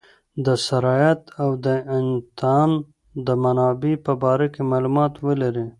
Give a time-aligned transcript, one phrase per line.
[0.45, 1.67] د سرایت او د
[1.97, 2.69] انتان
[3.25, 5.65] د منابع په باره کې معلومات ولري.